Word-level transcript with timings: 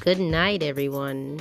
Good 0.00 0.18
night, 0.18 0.62
everyone. 0.62 1.40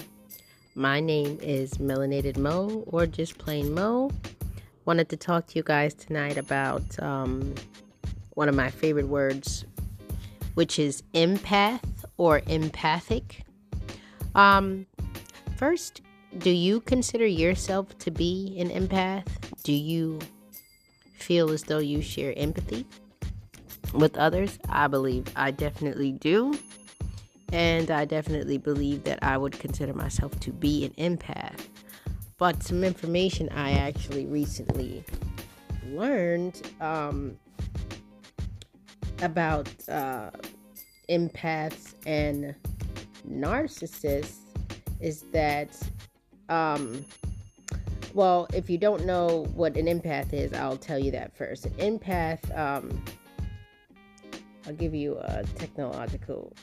My 0.75 0.99
name 0.99 1.39
is 1.41 1.75
Melanated 1.75 2.35
Moe, 2.35 2.83
or 2.87 3.07
just 3.07 3.37
plain 3.37 3.73
Moe. 3.73 4.11
Wanted 4.83 5.07
to 5.11 5.15
talk 5.15 5.47
to 5.47 5.55
you 5.55 5.63
guys 5.63 5.93
tonight 5.93 6.35
about 6.35 6.83
um, 7.01 7.55
one 8.31 8.49
of 8.49 8.55
my 8.55 8.69
favorite 8.69 9.07
words, 9.07 9.63
which 10.55 10.77
is 10.77 11.03
empath 11.13 11.79
or 12.17 12.41
empathic. 12.47 13.45
Um, 14.35 14.85
first, 15.55 16.01
do 16.39 16.49
you 16.49 16.81
consider 16.81 17.25
yourself 17.25 17.97
to 17.99 18.11
be 18.11 18.57
an 18.59 18.71
empath? 18.71 19.25
Do 19.63 19.71
you 19.71 20.19
feel 21.13 21.51
as 21.51 21.63
though 21.63 21.79
you 21.79 22.01
share 22.01 22.33
empathy 22.35 22.85
with 23.93 24.17
others? 24.17 24.59
I 24.67 24.87
believe 24.87 25.27
I 25.37 25.51
definitely 25.51 26.11
do. 26.11 26.59
And 27.51 27.89
I 27.89 28.05
definitely 28.05 28.57
believe 28.57 29.03
that 29.05 29.19
I 29.23 29.37
would 29.37 29.57
consider 29.59 29.93
myself 29.93 30.39
to 30.41 30.51
be 30.51 30.85
an 30.85 31.17
empath. 31.17 31.67
But 32.37 32.63
some 32.63 32.83
information 32.83 33.49
I 33.49 33.71
actually 33.71 34.25
recently 34.25 35.03
learned 35.87 36.71
um, 36.79 37.37
about 39.21 39.67
uh, 39.89 40.29
empaths 41.09 41.95
and 42.05 42.55
narcissists 43.29 44.37
is 45.01 45.23
that, 45.31 45.77
um, 46.49 47.03
well, 48.13 48.47
if 48.53 48.69
you 48.69 48.77
don't 48.77 49.05
know 49.05 49.45
what 49.55 49.75
an 49.75 49.87
empath 49.87 50.33
is, 50.33 50.53
I'll 50.53 50.77
tell 50.77 50.99
you 50.99 51.11
that 51.11 51.35
first. 51.35 51.65
An 51.65 51.73
empath, 51.73 52.57
um, 52.57 53.03
I'll 54.65 54.73
give 54.73 54.93
you 54.93 55.17
a 55.19 55.43
technological 55.55 56.53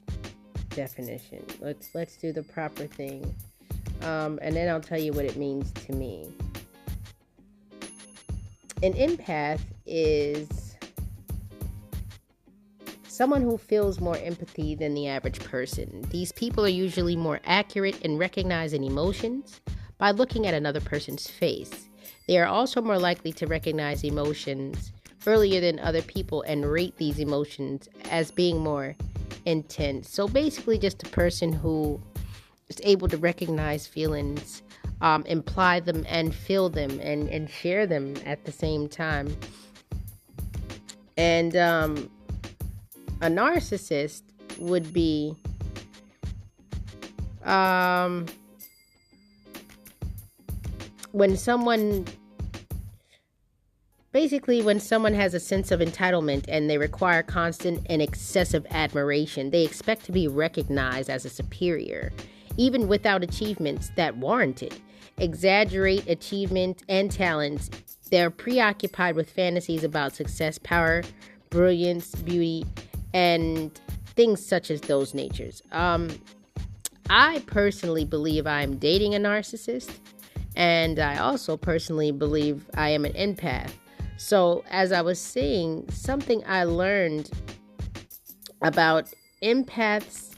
definition. 0.76 1.44
Let's 1.60 1.94
let's 1.94 2.16
do 2.16 2.32
the 2.32 2.44
proper 2.44 2.86
thing, 2.86 3.34
um, 4.02 4.38
and 4.42 4.54
then 4.54 4.68
I'll 4.68 4.80
tell 4.80 5.00
you 5.00 5.12
what 5.12 5.24
it 5.24 5.36
means 5.36 5.72
to 5.72 5.92
me. 5.92 6.30
An 8.82 8.92
empath 8.92 9.62
is 9.86 10.76
someone 13.08 13.40
who 13.40 13.56
feels 13.56 13.98
more 13.98 14.18
empathy 14.18 14.74
than 14.74 14.94
the 14.94 15.08
average 15.08 15.40
person. 15.40 16.02
These 16.10 16.32
people 16.32 16.64
are 16.66 16.68
usually 16.68 17.16
more 17.16 17.40
accurate 17.46 18.00
in 18.02 18.18
recognizing 18.18 18.84
emotions 18.84 19.60
by 19.96 20.10
looking 20.10 20.46
at 20.46 20.52
another 20.52 20.82
person's 20.82 21.26
face. 21.26 21.88
They 22.28 22.38
are 22.38 22.46
also 22.46 22.82
more 22.82 22.98
likely 22.98 23.32
to 23.32 23.46
recognize 23.46 24.04
emotions 24.04 24.92
earlier 25.26 25.60
than 25.60 25.80
other 25.80 26.02
people 26.02 26.42
and 26.42 26.70
rate 26.70 26.96
these 26.98 27.18
emotions 27.18 27.88
as 28.10 28.30
being 28.30 28.58
more 28.58 28.94
intense. 29.44 30.10
So 30.10 30.28
basically, 30.28 30.78
just 30.78 31.02
a 31.02 31.08
person 31.10 31.52
who 31.52 32.00
is 32.68 32.80
able 32.82 33.08
to 33.08 33.16
recognize 33.16 33.86
feelings, 33.86 34.62
um, 35.00 35.24
imply 35.26 35.80
them, 35.80 36.04
and 36.08 36.34
feel 36.34 36.68
them, 36.68 36.98
and 37.00 37.28
and 37.28 37.48
share 37.48 37.86
them 37.86 38.14
at 38.24 38.44
the 38.44 38.52
same 38.52 38.88
time. 38.88 39.36
And 41.16 41.56
um, 41.56 42.10
a 43.20 43.28
narcissist 43.28 44.22
would 44.58 44.92
be 44.92 45.34
um, 47.44 48.26
when 51.12 51.36
someone 51.36 52.04
Basically, 54.16 54.62
when 54.62 54.80
someone 54.80 55.12
has 55.12 55.34
a 55.34 55.38
sense 55.38 55.70
of 55.70 55.80
entitlement 55.80 56.46
and 56.48 56.70
they 56.70 56.78
require 56.78 57.22
constant 57.22 57.86
and 57.90 58.00
excessive 58.00 58.66
admiration, 58.70 59.50
they 59.50 59.62
expect 59.62 60.06
to 60.06 60.10
be 60.12 60.26
recognized 60.26 61.10
as 61.10 61.26
a 61.26 61.28
superior, 61.28 62.14
even 62.56 62.88
without 62.88 63.22
achievements 63.22 63.90
that 63.96 64.16
warrant 64.16 64.62
it. 64.62 64.80
Exaggerate 65.18 66.08
achievement 66.08 66.82
and 66.88 67.12
talents. 67.12 67.68
They're 68.10 68.30
preoccupied 68.30 69.16
with 69.16 69.28
fantasies 69.28 69.84
about 69.84 70.14
success, 70.14 70.56
power, 70.56 71.02
brilliance, 71.50 72.14
beauty, 72.14 72.64
and 73.12 73.78
things 74.14 74.42
such 74.42 74.70
as 74.70 74.80
those 74.80 75.12
natures. 75.12 75.62
Um, 75.72 76.08
I 77.10 77.42
personally 77.46 78.06
believe 78.06 78.46
I'm 78.46 78.78
dating 78.78 79.14
a 79.14 79.18
narcissist, 79.18 79.90
and 80.54 80.98
I 80.98 81.18
also 81.18 81.58
personally 81.58 82.12
believe 82.12 82.64
I 82.72 82.88
am 82.88 83.04
an 83.04 83.12
empath. 83.12 83.72
So, 84.16 84.64
as 84.70 84.92
I 84.92 85.02
was 85.02 85.18
saying, 85.18 85.88
something 85.90 86.42
I 86.46 86.64
learned 86.64 87.30
about 88.62 89.12
empaths 89.42 90.34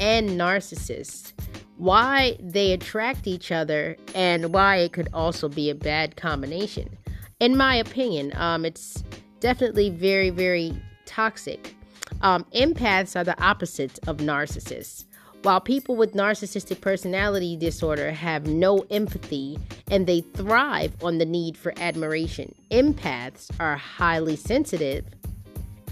and 0.00 0.30
narcissists, 0.30 1.32
why 1.76 2.36
they 2.40 2.72
attract 2.72 3.26
each 3.26 3.50
other, 3.50 3.96
and 4.14 4.52
why 4.52 4.76
it 4.76 4.92
could 4.92 5.08
also 5.12 5.48
be 5.48 5.70
a 5.70 5.74
bad 5.74 6.16
combination. 6.16 6.96
In 7.40 7.56
my 7.56 7.76
opinion, 7.76 8.32
um, 8.36 8.64
it's 8.64 9.02
definitely 9.40 9.90
very, 9.90 10.30
very 10.30 10.72
toxic. 11.06 11.74
Um, 12.22 12.44
empaths 12.54 13.14
are 13.14 13.24
the 13.24 13.40
opposite 13.42 13.98
of 14.08 14.18
narcissists. 14.18 15.04
While 15.42 15.60
people 15.60 15.94
with 15.94 16.14
narcissistic 16.14 16.80
personality 16.80 17.56
disorder 17.56 18.10
have 18.10 18.46
no 18.46 18.84
empathy 18.90 19.56
and 19.88 20.06
they 20.06 20.20
thrive 20.20 20.92
on 21.02 21.18
the 21.18 21.24
need 21.24 21.56
for 21.56 21.72
admiration, 21.76 22.54
empaths 22.72 23.48
are 23.60 23.76
highly 23.76 24.34
sensitive 24.34 25.04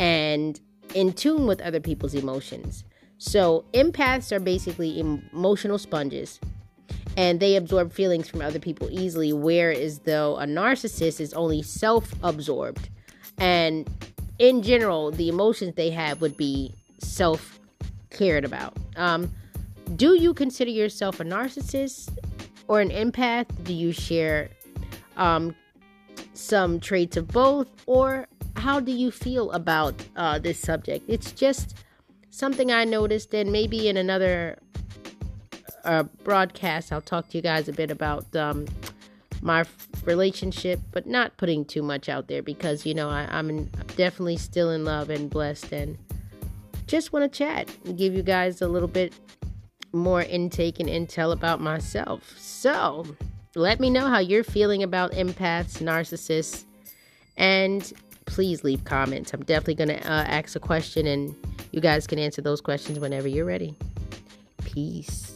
and 0.01 0.61
in 0.95 1.13
tune 1.13 1.47
with 1.47 1.61
other 1.61 1.79
people's 1.79 2.15
emotions. 2.15 2.85
So, 3.19 3.65
empaths 3.73 4.33
are 4.33 4.41
basically 4.41 4.99
emotional 4.99 5.79
sponges 5.79 6.41
and 7.17 7.39
they 7.39 7.57
absorb 7.57 7.93
feelings 7.93 8.29
from 8.29 8.43
other 8.43 8.59
people 8.59 8.89
easily, 8.91 9.33
whereas 9.33 10.01
though 10.01 10.37
a 10.37 10.45
narcissist 10.45 11.21
is 11.21 11.33
only 11.33 11.63
self 11.63 12.13
absorbed. 12.23 12.89
And 13.39 13.89
in 14.39 14.63
general, 14.63 15.13
the 15.13 15.29
emotions 15.29 15.77
they 15.77 15.91
have 15.91 16.21
would 16.21 16.37
be 16.37 16.75
self 16.99 17.61
cared 18.11 18.45
about. 18.45 18.77
Um, 18.97 19.33
do 19.95 20.15
you 20.15 20.35
consider 20.35 20.71
yourself 20.71 21.21
a 21.21 21.25
narcissist 21.25 22.17
or 22.69 22.81
an 22.81 22.91
empath? 22.91 23.47
Do 23.65 23.73
you 23.73 23.93
share 23.93 24.51
um, 25.17 25.55
some 26.35 26.81
traits 26.81 27.17
of 27.17 27.29
both? 27.29 27.69
Or 27.87 28.27
how 28.57 28.81
do 28.81 28.93
you 28.93 29.11
feel 29.11 29.53
about 29.53 29.95
uh, 30.17 30.39
this 30.39 30.59
subject? 30.59 31.05
It's 31.09 31.33
just 31.33 31.77
something 32.31 32.73
I 32.73 32.85
noticed, 32.85 33.33
and 33.35 33.53
maybe 33.53 33.89
in 33.89 33.97
another 33.97 34.59
uh, 35.85 36.03
broadcast, 36.25 36.93
I'll 36.93 37.01
talk 37.01 37.29
to 37.29 37.39
you 37.39 37.43
guys 37.43 37.69
a 37.69 37.73
bit 37.73 37.91
about 37.91 38.35
um, 38.35 38.67
my 39.41 39.65
relationship, 40.05 40.81
but 40.91 41.07
not 41.07 41.37
putting 41.37 41.65
too 41.65 41.83
much 41.83 42.09
out 42.09 42.29
there 42.29 42.43
because, 42.43 42.85
you 42.85 42.95
know, 42.95 43.09
I, 43.09 43.29
I'm 43.31 43.67
definitely 43.97 44.37
still 44.37 44.71
in 44.71 44.85
love 44.85 45.11
and 45.11 45.31
blessed 45.31 45.73
and 45.73 45.97
just 46.87 47.13
want 47.13 47.31
to 47.31 47.39
chat 47.39 47.71
and 47.85 47.99
give 47.99 48.15
you 48.15 48.23
guys 48.23 48.63
a 48.63 48.69
little 48.69 48.89
bit 48.89 49.13
more 49.93 50.23
intake 50.23 50.81
and 50.81 50.89
intel 50.89 51.33
about 51.33 51.61
myself. 51.61 52.35
So, 52.39 53.05
let 53.55 53.81
me 53.81 53.89
know 53.91 54.07
how 54.07 54.19
you're 54.19 54.45
feeling 54.45 54.83
about 54.83 55.13
empaths, 55.13 55.79
narcissists, 55.83 56.65
and 57.37 57.93
please 58.27 58.65
leave 58.65 58.85
comments. 58.85 59.33
I'm 59.33 59.45
definitely 59.45 59.77
going 59.77 60.01
to 60.01 60.07
uh, 60.07 60.25
ask 60.25 60.57
a 60.57 60.61
question, 60.61 61.07
and 61.07 61.35
you 61.73 61.81
guys 61.81 62.07
can 62.07 62.19
answer 62.19 62.43
those 62.43 62.61
questions 62.61 62.99
whenever 62.99 63.29
you're 63.29 63.47
ready. 63.47 63.75
Peace. 64.65 65.36